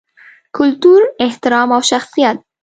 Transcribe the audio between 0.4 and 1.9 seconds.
کلتور، احترام او